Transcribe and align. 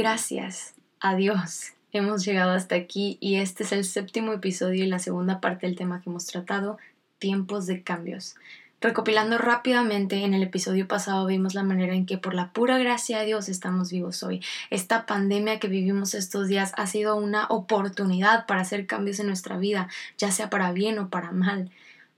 Gracias 0.00 0.72
a 0.98 1.14
Dios 1.14 1.74
hemos 1.92 2.24
llegado 2.24 2.52
hasta 2.52 2.74
aquí 2.74 3.18
y 3.20 3.34
este 3.34 3.64
es 3.64 3.72
el 3.72 3.84
séptimo 3.84 4.32
episodio 4.32 4.82
y 4.82 4.88
la 4.88 4.98
segunda 4.98 5.42
parte 5.42 5.66
del 5.66 5.76
tema 5.76 6.00
que 6.00 6.08
hemos 6.08 6.24
tratado, 6.24 6.78
tiempos 7.18 7.66
de 7.66 7.82
cambios. 7.82 8.34
Recopilando 8.80 9.36
rápidamente, 9.36 10.24
en 10.24 10.32
el 10.32 10.42
episodio 10.42 10.88
pasado 10.88 11.26
vimos 11.26 11.52
la 11.52 11.64
manera 11.64 11.92
en 11.92 12.06
que 12.06 12.16
por 12.16 12.32
la 12.32 12.50
pura 12.50 12.78
gracia 12.78 13.18
de 13.18 13.26
Dios 13.26 13.50
estamos 13.50 13.90
vivos 13.92 14.22
hoy. 14.22 14.42
Esta 14.70 15.04
pandemia 15.04 15.58
que 15.58 15.68
vivimos 15.68 16.14
estos 16.14 16.48
días 16.48 16.72
ha 16.78 16.86
sido 16.86 17.16
una 17.16 17.44
oportunidad 17.50 18.46
para 18.46 18.62
hacer 18.62 18.86
cambios 18.86 19.20
en 19.20 19.26
nuestra 19.26 19.58
vida, 19.58 19.90
ya 20.16 20.30
sea 20.30 20.48
para 20.48 20.72
bien 20.72 20.98
o 20.98 21.10
para 21.10 21.30
mal. 21.30 21.70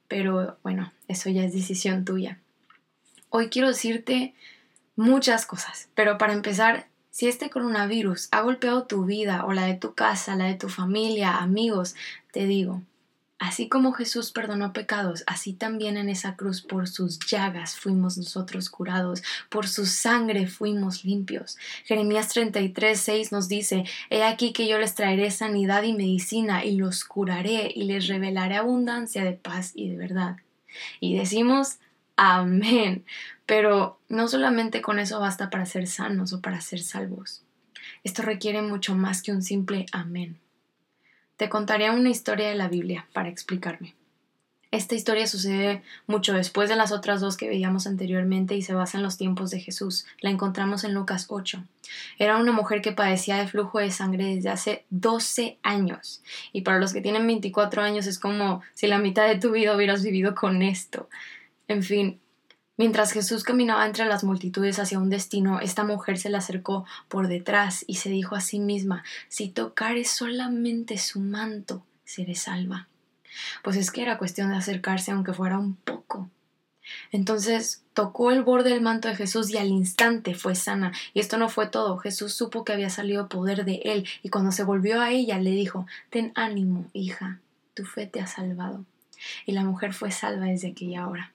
Pero 0.06 0.56
bueno, 0.62 0.92
eso 1.08 1.30
ya 1.30 1.42
es 1.42 1.52
decisión 1.52 2.04
tuya. 2.04 2.38
Hoy 3.28 3.48
quiero 3.48 3.66
decirte 3.66 4.34
muchas 4.94 5.46
cosas, 5.46 5.88
pero 5.96 6.16
para 6.16 6.32
empezar, 6.32 6.86
si 7.12 7.28
este 7.28 7.50
coronavirus 7.50 8.28
ha 8.30 8.40
golpeado 8.40 8.84
tu 8.84 9.04
vida 9.04 9.44
o 9.44 9.52
la 9.52 9.66
de 9.66 9.74
tu 9.74 9.94
casa, 9.94 10.34
la 10.34 10.46
de 10.46 10.54
tu 10.54 10.70
familia, 10.70 11.36
amigos, 11.36 11.94
te 12.32 12.46
digo, 12.46 12.80
así 13.38 13.68
como 13.68 13.92
Jesús 13.92 14.32
perdonó 14.32 14.72
pecados, 14.72 15.22
así 15.26 15.52
también 15.52 15.98
en 15.98 16.08
esa 16.08 16.36
cruz 16.36 16.62
por 16.62 16.88
sus 16.88 17.18
llagas 17.18 17.76
fuimos 17.76 18.16
nosotros 18.16 18.70
curados, 18.70 19.22
por 19.50 19.68
su 19.68 19.84
sangre 19.84 20.46
fuimos 20.46 21.04
limpios. 21.04 21.58
Jeremías 21.84 22.28
33, 22.28 22.98
6 22.98 23.30
nos 23.30 23.46
dice, 23.46 23.84
He 24.08 24.24
aquí 24.24 24.54
que 24.54 24.66
yo 24.66 24.78
les 24.78 24.94
traeré 24.94 25.30
sanidad 25.30 25.82
y 25.82 25.92
medicina 25.92 26.64
y 26.64 26.76
los 26.76 27.04
curaré 27.04 27.70
y 27.74 27.84
les 27.84 28.08
revelaré 28.08 28.56
abundancia 28.56 29.22
de 29.22 29.32
paz 29.32 29.72
y 29.74 29.90
de 29.90 29.98
verdad. 29.98 30.36
Y 30.98 31.18
decimos, 31.18 31.76
Amén. 32.16 33.04
Pero 33.46 34.00
no 34.08 34.28
solamente 34.28 34.82
con 34.82 34.98
eso 34.98 35.20
basta 35.20 35.50
para 35.50 35.66
ser 35.66 35.86
sanos 35.86 36.32
o 36.32 36.40
para 36.40 36.60
ser 36.60 36.80
salvos. 36.80 37.42
Esto 38.04 38.22
requiere 38.22 38.62
mucho 38.62 38.94
más 38.94 39.22
que 39.22 39.32
un 39.32 39.42
simple 39.42 39.86
amén. 39.92 40.38
Te 41.36 41.48
contaré 41.48 41.90
una 41.90 42.10
historia 42.10 42.48
de 42.48 42.54
la 42.54 42.68
Biblia 42.68 43.06
para 43.12 43.28
explicarme. 43.28 43.94
Esta 44.72 44.94
historia 44.94 45.26
sucede 45.26 45.82
mucho 46.06 46.32
después 46.32 46.70
de 46.70 46.76
las 46.76 46.92
otras 46.92 47.20
dos 47.20 47.36
que 47.36 47.46
veíamos 47.46 47.86
anteriormente 47.86 48.56
y 48.56 48.62
se 48.62 48.72
basa 48.72 48.96
en 48.96 49.02
los 49.02 49.18
tiempos 49.18 49.50
de 49.50 49.60
Jesús. 49.60 50.06
La 50.22 50.30
encontramos 50.30 50.82
en 50.84 50.94
Lucas 50.94 51.26
8. 51.28 51.62
Era 52.18 52.38
una 52.38 52.52
mujer 52.52 52.80
que 52.80 52.92
padecía 52.92 53.36
de 53.36 53.48
flujo 53.48 53.80
de 53.80 53.90
sangre 53.90 54.34
desde 54.34 54.48
hace 54.48 54.86
12 54.88 55.58
años. 55.62 56.22
Y 56.54 56.62
para 56.62 56.78
los 56.78 56.94
que 56.94 57.02
tienen 57.02 57.26
24 57.26 57.82
años 57.82 58.06
es 58.06 58.18
como 58.18 58.62
si 58.72 58.86
la 58.86 58.98
mitad 58.98 59.28
de 59.28 59.38
tu 59.38 59.50
vida 59.50 59.76
hubieras 59.76 60.02
vivido 60.02 60.34
con 60.34 60.62
esto. 60.62 61.10
En 61.68 61.82
fin, 61.82 62.20
mientras 62.76 63.12
Jesús 63.12 63.44
caminaba 63.44 63.86
entre 63.86 64.06
las 64.06 64.24
multitudes 64.24 64.78
hacia 64.78 64.98
un 64.98 65.10
destino, 65.10 65.60
esta 65.60 65.84
mujer 65.84 66.18
se 66.18 66.30
le 66.30 66.36
acercó 66.36 66.86
por 67.08 67.28
detrás 67.28 67.84
y 67.86 67.96
se 67.96 68.10
dijo 68.10 68.34
a 68.34 68.40
sí 68.40 68.58
misma, 68.58 69.04
si 69.28 69.48
tocares 69.48 70.10
solamente 70.10 70.98
su 70.98 71.20
manto, 71.20 71.84
seré 72.04 72.34
salva. 72.34 72.88
Pues 73.62 73.76
es 73.76 73.90
que 73.90 74.02
era 74.02 74.18
cuestión 74.18 74.50
de 74.50 74.56
acercarse 74.56 75.12
aunque 75.12 75.32
fuera 75.32 75.58
un 75.58 75.76
poco. 75.76 76.28
Entonces 77.10 77.82
tocó 77.94 78.30
el 78.30 78.42
borde 78.42 78.70
del 78.70 78.80
manto 78.80 79.08
de 79.08 79.16
Jesús 79.16 79.50
y 79.50 79.56
al 79.56 79.68
instante 79.68 80.34
fue 80.34 80.54
sana. 80.54 80.92
Y 81.14 81.20
esto 81.20 81.38
no 81.38 81.48
fue 81.48 81.68
todo. 81.68 81.98
Jesús 81.98 82.34
supo 82.34 82.64
que 82.64 82.72
había 82.72 82.90
salido 82.90 83.28
poder 83.28 83.64
de 83.64 83.80
él 83.84 84.06
y 84.22 84.28
cuando 84.28 84.52
se 84.52 84.64
volvió 84.64 85.00
a 85.00 85.10
ella 85.10 85.38
le 85.38 85.50
dijo, 85.50 85.86
Ten 86.10 86.32
ánimo, 86.34 86.86
hija, 86.92 87.40
tu 87.74 87.84
fe 87.84 88.06
te 88.06 88.20
ha 88.20 88.26
salvado. 88.26 88.84
Y 89.46 89.52
la 89.52 89.62
mujer 89.62 89.94
fue 89.94 90.10
salva 90.10 90.46
desde 90.46 90.68
aquella 90.68 91.06
hora. 91.06 91.32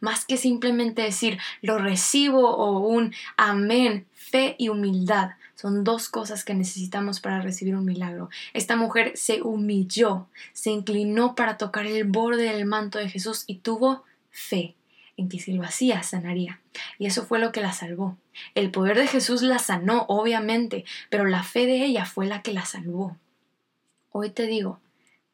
Más 0.00 0.24
que 0.24 0.36
simplemente 0.36 1.02
decir 1.02 1.38
lo 1.62 1.78
recibo 1.78 2.56
o 2.56 2.80
un 2.80 3.14
amén, 3.36 4.06
fe 4.14 4.56
y 4.58 4.68
humildad 4.68 5.30
son 5.56 5.84
dos 5.84 6.08
cosas 6.10 6.44
que 6.44 6.54
necesitamos 6.54 7.20
para 7.20 7.40
recibir 7.40 7.74
un 7.74 7.86
milagro. 7.86 8.28
Esta 8.52 8.76
mujer 8.76 9.12
se 9.16 9.40
humilló, 9.40 10.28
se 10.52 10.70
inclinó 10.70 11.34
para 11.34 11.56
tocar 11.56 11.86
el 11.86 12.04
borde 12.04 12.52
del 12.52 12.66
manto 12.66 12.98
de 12.98 13.08
Jesús 13.08 13.44
y 13.46 13.56
tuvo 13.56 14.04
fe 14.30 14.74
en 15.16 15.30
que 15.30 15.40
si 15.40 15.52
lo 15.54 15.64
hacía 15.64 16.02
sanaría. 16.02 16.60
Y 16.98 17.06
eso 17.06 17.24
fue 17.24 17.38
lo 17.38 17.52
que 17.52 17.62
la 17.62 17.72
salvó. 17.72 18.18
El 18.54 18.70
poder 18.70 18.98
de 18.98 19.06
Jesús 19.06 19.40
la 19.40 19.58
sanó, 19.58 20.04
obviamente, 20.08 20.84
pero 21.08 21.24
la 21.24 21.42
fe 21.42 21.66
de 21.66 21.84
ella 21.86 22.04
fue 22.04 22.26
la 22.26 22.42
que 22.42 22.52
la 22.52 22.66
salvó. 22.66 23.16
Hoy 24.12 24.30
te 24.30 24.46
digo, 24.46 24.78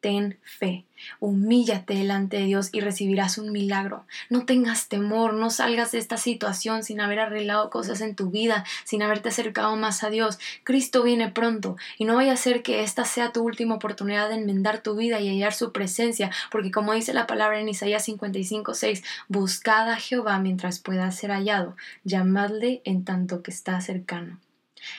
ten 0.03 0.37
fe, 0.43 0.85
humíllate 1.21 1.95
delante 1.95 2.37
de 2.37 2.45
Dios 2.45 2.71
y 2.73 2.81
recibirás 2.81 3.39
un 3.39 3.53
milagro. 3.53 4.05
No 4.31 4.45
tengas 4.45 4.89
temor, 4.89 5.33
no 5.33 5.49
salgas 5.49 5.93
de 5.93 5.99
esta 5.99 6.17
situación 6.17 6.83
sin 6.83 7.01
haber 7.01 7.21
arreglado 7.21 7.71
cosas 7.71 8.01
en 8.01 8.17
tu 8.17 8.29
vida, 8.29 8.65
sin 8.85 9.03
haberte 9.03 9.29
acercado 9.29 9.77
más 9.77 10.03
a 10.03 10.11
Dios. 10.11 10.41
Cristo 10.65 11.05
viene 11.05 11.31
pronto 11.31 11.77
y 11.99 12.05
no 12.05 12.17
vaya 12.17 12.33
a 12.33 12.37
ser 12.37 12.63
que 12.63 12.83
esta 12.83 13.05
sea 13.05 13.33
tu 13.33 13.43
última 13.43 13.77
oportunidad 13.77 14.29
de 14.29 14.35
enmendar 14.35 14.83
tu 14.83 14.97
vida 14.97 15.21
y 15.21 15.29
hallar 15.29 15.55
su 15.55 15.71
presencia, 15.71 16.33
porque 16.51 16.73
como 16.73 16.93
dice 16.93 17.15
la 17.15 17.29
palabra 17.29 17.61
en 17.61 17.69
Isaías 17.69 18.05
55, 18.05 18.75
6, 18.75 19.05
buscad 19.29 19.89
a 19.89 19.97
Jehová 19.97 20.41
mientras 20.41 20.81
pueda 20.81 21.09
ser 21.13 21.31
hallado, 21.31 21.77
llamadle 22.03 22.83
en 22.85 23.05
tanto 23.05 23.43
que 23.45 23.53
está 23.53 23.81
cercano. 23.81 24.41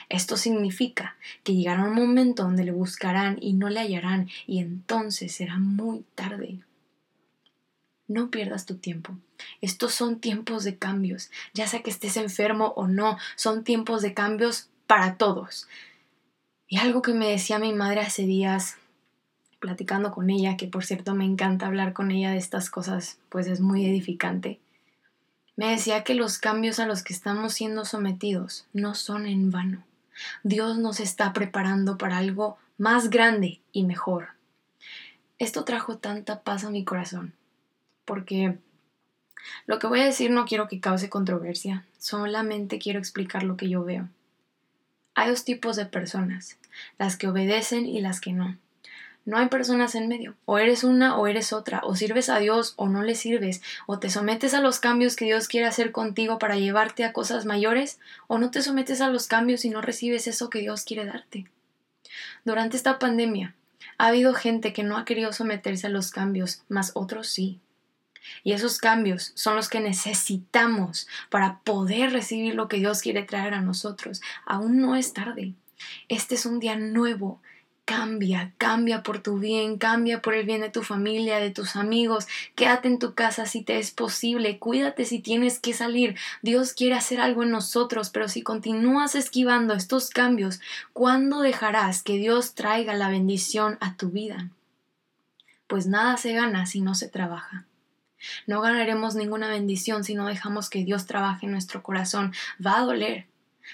Esto 0.08 0.36
significa 0.36 1.16
que 1.42 1.54
llegará 1.54 1.84
un 1.84 1.94
momento 1.94 2.44
donde 2.44 2.64
le 2.64 2.72
buscarán 2.72 3.38
y 3.40 3.52
no 3.52 3.68
le 3.68 3.80
hallarán 3.80 4.28
y 4.46 4.58
entonces 4.58 5.34
será 5.34 5.58
muy 5.58 6.04
tarde. 6.14 6.60
No 8.06 8.30
pierdas 8.30 8.66
tu 8.66 8.76
tiempo. 8.76 9.16
Estos 9.60 9.94
son 9.94 10.20
tiempos 10.20 10.64
de 10.64 10.76
cambios, 10.76 11.30
ya 11.54 11.66
sea 11.66 11.82
que 11.82 11.90
estés 11.90 12.16
enfermo 12.16 12.72
o 12.76 12.86
no, 12.86 13.18
son 13.36 13.64
tiempos 13.64 14.02
de 14.02 14.14
cambios 14.14 14.68
para 14.86 15.16
todos. 15.16 15.68
Y 16.68 16.78
algo 16.78 17.02
que 17.02 17.14
me 17.14 17.28
decía 17.28 17.58
mi 17.58 17.72
madre 17.72 18.00
hace 18.00 18.22
días, 18.22 18.76
platicando 19.58 20.12
con 20.12 20.28
ella, 20.28 20.56
que 20.56 20.66
por 20.66 20.84
cierto 20.84 21.14
me 21.14 21.24
encanta 21.24 21.66
hablar 21.66 21.94
con 21.94 22.10
ella 22.10 22.32
de 22.32 22.38
estas 22.38 22.68
cosas, 22.68 23.18
pues 23.30 23.46
es 23.46 23.60
muy 23.60 23.86
edificante. 23.86 24.60
Me 25.56 25.70
decía 25.70 26.02
que 26.02 26.14
los 26.14 26.38
cambios 26.38 26.80
a 26.80 26.86
los 26.86 27.02
que 27.02 27.12
estamos 27.12 27.54
siendo 27.54 27.84
sometidos 27.84 28.66
no 28.72 28.94
son 28.94 29.26
en 29.26 29.50
vano. 29.50 29.84
Dios 30.42 30.78
nos 30.78 31.00
está 31.00 31.32
preparando 31.32 31.96
para 31.96 32.18
algo 32.18 32.58
más 32.76 33.10
grande 33.10 33.60
y 33.72 33.84
mejor. 33.84 34.28
Esto 35.38 35.64
trajo 35.64 35.98
tanta 35.98 36.42
paz 36.42 36.64
a 36.64 36.70
mi 36.70 36.84
corazón, 36.84 37.34
porque 38.04 38.58
lo 39.66 39.78
que 39.78 39.86
voy 39.86 40.00
a 40.00 40.06
decir 40.06 40.30
no 40.30 40.44
quiero 40.44 40.68
que 40.68 40.80
cause 40.80 41.08
controversia, 41.08 41.84
solamente 41.98 42.78
quiero 42.78 42.98
explicar 42.98 43.42
lo 43.42 43.56
que 43.56 43.68
yo 43.68 43.84
veo. 43.84 44.08
Hay 45.14 45.30
dos 45.30 45.44
tipos 45.44 45.76
de 45.76 45.86
personas, 45.86 46.58
las 46.98 47.16
que 47.16 47.28
obedecen 47.28 47.86
y 47.86 48.00
las 48.00 48.20
que 48.20 48.32
no. 48.32 48.56
No 49.24 49.38
hay 49.38 49.48
personas 49.48 49.94
en 49.94 50.08
medio. 50.08 50.34
O 50.44 50.58
eres 50.58 50.84
una 50.84 51.16
o 51.16 51.26
eres 51.26 51.52
otra. 51.52 51.80
O 51.84 51.96
sirves 51.96 52.28
a 52.28 52.38
Dios 52.38 52.74
o 52.76 52.88
no 52.88 53.02
le 53.02 53.14
sirves. 53.14 53.62
O 53.86 53.98
te 53.98 54.10
sometes 54.10 54.52
a 54.52 54.60
los 54.60 54.80
cambios 54.80 55.16
que 55.16 55.24
Dios 55.24 55.48
quiere 55.48 55.66
hacer 55.66 55.92
contigo 55.92 56.38
para 56.38 56.56
llevarte 56.56 57.04
a 57.04 57.12
cosas 57.12 57.46
mayores. 57.46 57.98
O 58.26 58.38
no 58.38 58.50
te 58.50 58.60
sometes 58.60 59.00
a 59.00 59.08
los 59.08 59.26
cambios 59.26 59.64
y 59.64 59.70
no 59.70 59.80
recibes 59.80 60.26
eso 60.26 60.50
que 60.50 60.60
Dios 60.60 60.84
quiere 60.84 61.06
darte. 61.06 61.46
Durante 62.44 62.76
esta 62.76 62.98
pandemia 62.98 63.54
ha 63.96 64.08
habido 64.08 64.34
gente 64.34 64.72
que 64.72 64.82
no 64.82 64.98
ha 64.98 65.04
querido 65.04 65.32
someterse 65.32 65.86
a 65.86 65.90
los 65.90 66.10
cambios, 66.10 66.62
mas 66.68 66.92
otros 66.94 67.28
sí. 67.28 67.60
Y 68.42 68.52
esos 68.52 68.78
cambios 68.78 69.32
son 69.34 69.56
los 69.56 69.68
que 69.68 69.80
necesitamos 69.80 71.06
para 71.30 71.60
poder 71.60 72.12
recibir 72.12 72.54
lo 72.54 72.68
que 72.68 72.78
Dios 72.78 73.02
quiere 73.02 73.22
traer 73.22 73.54
a 73.54 73.60
nosotros. 73.60 74.20
Aún 74.46 74.80
no 74.80 74.96
es 74.96 75.12
tarde. 75.12 75.54
Este 76.08 76.34
es 76.34 76.46
un 76.46 76.60
día 76.60 76.76
nuevo 76.76 77.40
Cambia, 77.86 78.54
cambia 78.56 79.02
por 79.02 79.18
tu 79.18 79.38
bien, 79.38 79.76
cambia 79.76 80.22
por 80.22 80.32
el 80.32 80.46
bien 80.46 80.62
de 80.62 80.70
tu 80.70 80.82
familia, 80.82 81.38
de 81.38 81.50
tus 81.50 81.76
amigos. 81.76 82.26
Quédate 82.54 82.88
en 82.88 82.98
tu 82.98 83.12
casa 83.12 83.44
si 83.44 83.62
te 83.62 83.78
es 83.78 83.90
posible, 83.90 84.58
cuídate 84.58 85.04
si 85.04 85.18
tienes 85.18 85.58
que 85.58 85.74
salir. 85.74 86.16
Dios 86.40 86.72
quiere 86.72 86.94
hacer 86.94 87.20
algo 87.20 87.42
en 87.42 87.50
nosotros, 87.50 88.08
pero 88.08 88.28
si 88.28 88.42
continúas 88.42 89.14
esquivando 89.14 89.74
estos 89.74 90.08
cambios, 90.08 90.60
¿cuándo 90.94 91.40
dejarás 91.40 92.02
que 92.02 92.16
Dios 92.16 92.54
traiga 92.54 92.94
la 92.94 93.10
bendición 93.10 93.76
a 93.80 93.96
tu 93.96 94.08
vida? 94.08 94.48
Pues 95.66 95.86
nada 95.86 96.16
se 96.16 96.32
gana 96.32 96.64
si 96.64 96.80
no 96.80 96.94
se 96.94 97.08
trabaja. 97.08 97.66
No 98.46 98.62
ganaremos 98.62 99.14
ninguna 99.14 99.48
bendición 99.48 100.04
si 100.04 100.14
no 100.14 100.26
dejamos 100.26 100.70
que 100.70 100.84
Dios 100.84 101.04
trabaje 101.04 101.44
en 101.44 101.52
nuestro 101.52 101.82
corazón. 101.82 102.32
Va 102.64 102.78
a 102.78 102.84
doler, 102.84 103.26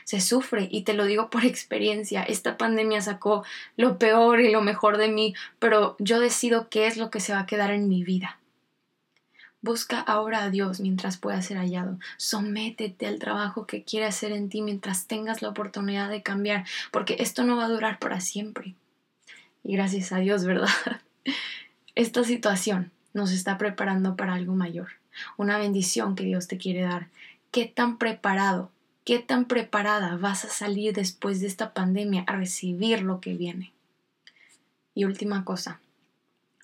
se 0.04 0.20
sufre 0.20 0.68
y 0.70 0.82
te 0.82 0.94
lo 0.94 1.04
digo 1.04 1.30
por 1.30 1.44
experiencia. 1.46 2.22
Esta 2.22 2.56
pandemia 2.56 3.00
sacó 3.00 3.44
lo 3.76 3.98
peor 3.98 4.40
y 4.40 4.50
lo 4.50 4.62
mejor 4.62 4.96
de 4.96 5.08
mí, 5.08 5.34
pero 5.58 5.96
yo 5.98 6.20
decido 6.20 6.68
qué 6.68 6.86
es 6.86 6.96
lo 6.96 7.10
que 7.10 7.20
se 7.20 7.32
va 7.32 7.40
a 7.40 7.46
quedar 7.46 7.70
en 7.70 7.88
mi 7.88 8.04
vida. 8.04 8.38
Busca 9.62 10.00
ahora 10.00 10.44
a 10.44 10.50
Dios 10.50 10.80
mientras 10.80 11.18
pueda 11.18 11.42
ser 11.42 11.58
hallado. 11.58 11.98
Sométete 12.16 13.06
al 13.06 13.18
trabajo 13.18 13.66
que 13.66 13.84
quiere 13.84 14.06
hacer 14.06 14.32
en 14.32 14.48
ti 14.48 14.62
mientras 14.62 15.06
tengas 15.06 15.42
la 15.42 15.50
oportunidad 15.50 16.08
de 16.08 16.22
cambiar, 16.22 16.64
porque 16.90 17.16
esto 17.18 17.44
no 17.44 17.56
va 17.56 17.66
a 17.66 17.68
durar 17.68 17.98
para 17.98 18.20
siempre. 18.20 18.74
Y 19.62 19.74
gracias 19.74 20.12
a 20.12 20.18
Dios, 20.18 20.46
¿verdad? 20.46 20.68
Esta 21.94 22.24
situación 22.24 22.90
nos 23.12 23.32
está 23.32 23.58
preparando 23.58 24.16
para 24.16 24.34
algo 24.34 24.54
mayor, 24.54 24.88
una 25.36 25.58
bendición 25.58 26.14
que 26.14 26.24
Dios 26.24 26.48
te 26.48 26.56
quiere 26.56 26.80
dar. 26.80 27.08
¿Qué 27.50 27.66
tan 27.66 27.98
preparado 27.98 28.70
qué 29.10 29.18
tan 29.18 29.46
preparada 29.46 30.16
vas 30.18 30.44
a 30.44 30.50
salir 30.50 30.94
después 30.94 31.40
de 31.40 31.48
esta 31.48 31.74
pandemia 31.74 32.22
a 32.28 32.36
recibir 32.36 33.02
lo 33.02 33.20
que 33.20 33.34
viene. 33.34 33.72
Y 34.94 35.04
última 35.04 35.44
cosa, 35.44 35.80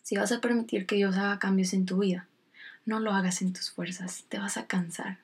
si 0.05 0.17
vas 0.17 0.31
a 0.31 0.41
permitir 0.41 0.87
que 0.87 0.95
Dios 0.95 1.17
haga 1.17 1.41
cambios 1.41 1.73
en 1.73 1.87
tu 1.87 1.99
vida, 1.99 2.29
no 2.85 3.01
lo 3.01 3.11
hagas 3.11 3.43
en 3.43 3.53
tus 3.53 3.73
fuerzas, 3.73 4.27
te 4.29 4.39
vas 4.39 4.59
a 4.59 4.69
cansar, 4.69 5.19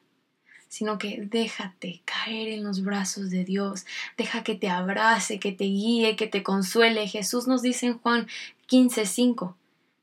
sino 0.67 0.99
que 0.99 1.25
déjate 1.31 2.03
caer 2.05 2.49
en 2.49 2.65
los 2.65 2.83
brazos 2.83 3.31
de 3.31 3.45
Dios, 3.45 3.87
deja 4.17 4.43
que 4.43 4.57
te 4.57 4.69
abrace, 4.69 5.39
que 5.39 5.53
te 5.53 5.63
guíe, 5.63 6.17
que 6.17 6.27
te 6.27 6.43
consuele. 6.43 7.07
Jesús 7.07 7.47
nos 7.47 7.63
dice 7.63 7.87
en 7.87 7.99
Juan 8.01 8.27
15:5, 8.67 9.55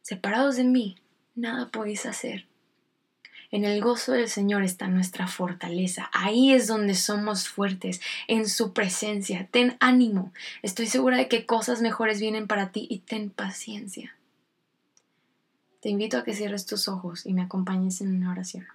separados 0.04 0.56
de 0.56 0.64
mí, 0.64 0.96
nada 1.36 1.68
podéis 1.68 2.06
hacer. 2.06 2.49
En 3.52 3.66
el 3.66 3.82
gozo 3.82 4.12
del 4.12 4.30
Señor 4.30 4.64
está 4.64 4.88
nuestra 4.88 5.28
fortaleza. 5.28 6.10
Ahí 6.14 6.54
es 6.54 6.68
donde 6.68 6.94
somos 6.94 7.48
fuertes, 7.48 8.00
en 8.28 8.48
su 8.48 8.74
presencia. 8.74 9.48
Ten 9.50 9.76
ánimo. 9.80 10.32
Estoy 10.62 10.86
segura 10.86 11.18
de 11.18 11.28
que 11.28 11.46
cosas 11.46 11.82
mejores 11.82 12.20
vienen 12.20 12.48
para 12.48 12.72
ti 12.72 12.86
y 12.90 13.00
ten 13.00 13.32
paciencia. 13.32 14.16
Te 15.82 15.90
invito 15.90 16.18
a 16.18 16.24
que 16.24 16.36
cierres 16.36 16.66
tus 16.66 16.88
ojos 16.88 17.26
y 17.26 17.34
me 17.34 17.42
acompañes 17.42 18.02
en 18.02 18.16
una 18.16 18.32
oración. 18.32 18.68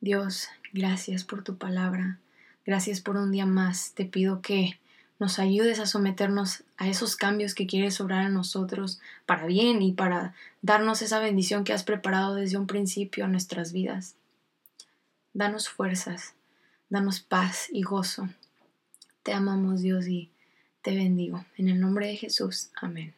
Dios, 0.00 0.48
gracias 0.72 1.24
por 1.24 1.42
tu 1.42 1.56
palabra. 1.56 2.18
Gracias 2.64 3.00
por 3.00 3.16
un 3.16 3.30
día 3.30 3.46
más. 3.46 3.92
Te 3.92 4.04
pido 4.04 4.40
que 4.40 4.78
nos 5.18 5.38
ayudes 5.38 5.80
a 5.80 5.86
someternos 5.86 6.62
a 6.76 6.88
esos 6.88 7.16
cambios 7.16 7.54
que 7.54 7.66
quieres 7.66 8.00
obrar 8.00 8.26
en 8.26 8.34
nosotros 8.34 9.00
para 9.24 9.46
bien 9.46 9.80
y 9.82 9.92
para 9.92 10.34
darnos 10.62 11.02
esa 11.02 11.18
bendición 11.20 11.64
que 11.64 11.72
has 11.72 11.84
preparado 11.84 12.34
desde 12.34 12.58
un 12.58 12.66
principio 12.66 13.24
a 13.24 13.28
nuestras 13.28 13.72
vidas. 13.72 14.14
Danos 15.32 15.68
fuerzas, 15.68 16.34
danos 16.90 17.20
paz 17.20 17.68
y 17.72 17.82
gozo. 17.82 18.28
Te 19.22 19.32
amamos 19.32 19.82
Dios 19.82 20.06
y 20.06 20.30
te 20.82 20.94
bendigo. 20.94 21.44
En 21.56 21.68
el 21.68 21.80
nombre 21.80 22.06
de 22.08 22.16
Jesús. 22.16 22.70
Amén. 22.80 23.14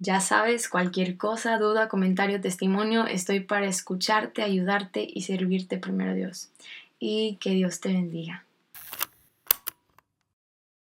Ya 0.00 0.20
sabes, 0.20 0.68
cualquier 0.68 1.16
cosa, 1.16 1.58
duda, 1.58 1.88
comentario, 1.88 2.40
testimonio, 2.40 3.06
estoy 3.06 3.40
para 3.40 3.66
escucharte, 3.66 4.42
ayudarte 4.42 5.04
y 5.12 5.22
servirte 5.22 5.76
primero 5.78 6.14
Dios. 6.14 6.50
Y 7.00 7.36
que 7.40 7.50
Dios 7.50 7.80
te 7.80 7.92
bendiga. 7.92 8.44